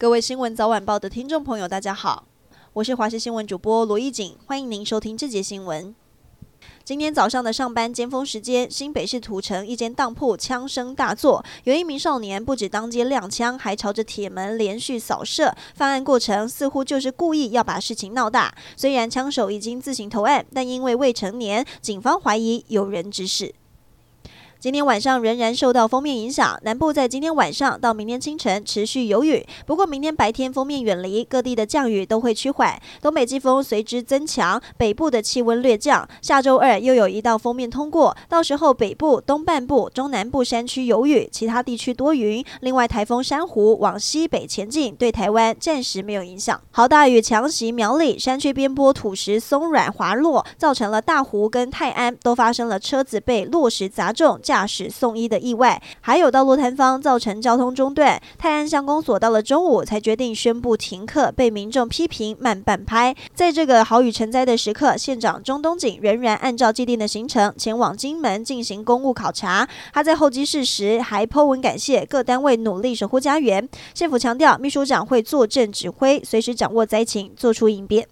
[0.00, 2.28] 各位新闻早晚报的听众朋友，大家好，
[2.72, 5.92] 我是华视新闻主播罗艺锦，欢迎您收听这节新闻。
[6.84, 15.52] 今天早上的上班尖峰时间，新北市土城一间当铺枪声大作，有一名少年不止当街亮枪，还朝着铁门连续扫射。
[15.74, 18.54] 犯案过程似乎就是故意要把事情闹大。
[18.76, 23.52] 虽然枪手已经自行投案，但因为未成年，警方怀疑有人指使。
[24.60, 29.46] 今天晚上仍然受到锋面影响，南部在今天晚上到明天清晨持续有雨。
[29.64, 36.08] 不过明天白天锋面远离，各地的降雨都会趋缓，东北季风随之增强，北部的气温略降。
[36.20, 42.44] 下周二又有一道锋面通过，到时候北部、东半部、中南部山区有雨，其他地区多云。
[42.58, 46.60] 另外，台风珊瑚往西北前进，对台湾暂时没有影响。
[46.72, 54.40] 豪大雨强袭苗栗，山区边坡土石松软滑落，造成了大湖跟泰安都发生了车子被落石砸中。
[54.48, 58.18] 驾驶送医的意外，还有道路坍方造成交通中断。
[58.38, 63.14] 泰安乡公所到了中午才决定宣布停课，被民众批评慢半拍。
[63.34, 69.68] 在这个豪雨成灾的时刻，县长钟东锦仍然按照既定的行程前往金门进行公务考察。
[69.92, 73.68] 他在候机室时还颇文感谢各单位努力守护家园。
[73.92, 78.08] 县府强调，秘书长会坐镇指挥，随时掌握灾情，做出应变。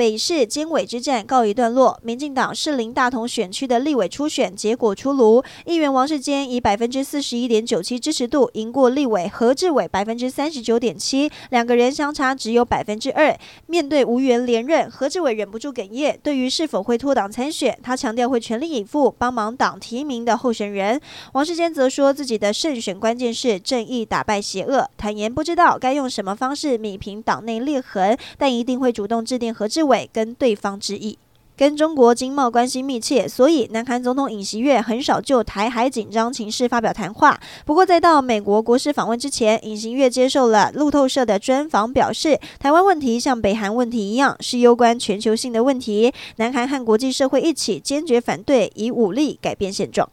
[0.00, 13.36] 北市监委之战告一段落，民进党士林大同选区的立委初选结果出炉，议员王世坚以百分之四十一点九七支持度赢过立委何志伟百分之三十九点七，两个人相差只有百分之二。
[13.66, 20.98] 面对无缘连任，何志伟忍不住哽咽，对于是否会脱党参选，他强调会全力以赴帮忙党提名的候选人。
[21.34, 29.89] 王世坚则说自己的胜选关键是正义打败邪恶，坦言不知道该用什么方式弭平党内裂痕，但一定会主动致电何志伟。
[30.12, 31.18] 跟对方之意，
[31.56, 37.38] 跟中国经贸关系密切，所以南韩总统尹锡悦很少就台海紧张情势发表谈话。
[37.66, 46.12] 不过，在到美国国事访问之前，尹锡悦接受了路透社的专访，表示台湾问题像北韩问题一样，是攸关全球性的问题。
[46.36, 50.08] 南韩和国际社会一起坚决反对以武力改变现状。